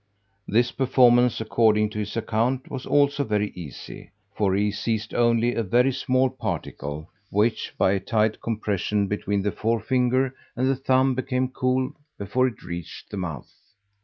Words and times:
This 0.47 0.71
performance, 0.71 1.39
according 1.39 1.91
to 1.91 1.99
his 1.99 2.17
account, 2.17 2.71
was 2.71 2.87
also 2.87 3.23
very 3.23 3.51
easy; 3.51 4.09
for 4.35 4.55
he 4.55 4.71
seized 4.71 5.13
only 5.13 5.53
a 5.53 5.61
very 5.61 5.91
small 5.91 6.31
particle, 6.31 7.11
which, 7.29 7.75
by 7.77 7.91
a 7.91 7.99
tight 7.99 8.41
compression 8.41 9.05
between 9.05 9.43
the 9.43 9.51
forefinger 9.51 10.33
and 10.55 10.67
the 10.67 10.75
thumb, 10.75 11.13
became 11.13 11.49
cool 11.49 11.93
before 12.17 12.47
it 12.47 12.63
reached 12.63 13.11
the 13.11 13.17
mouth. 13.17 13.53